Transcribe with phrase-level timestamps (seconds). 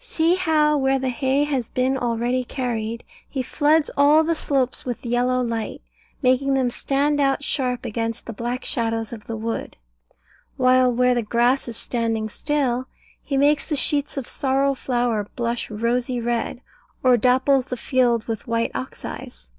[0.00, 5.06] See how, where the hay has been already carried, he floods all the slopes with
[5.06, 5.80] yellow light,
[6.20, 9.76] making them stand out sharp against the black shadows of the wood;
[10.56, 12.88] while where the grass is standing still,
[13.22, 16.62] he makes the sheets of sorrel flower blush rosy red,
[17.04, 19.50] or dapples the field with white oxeyes.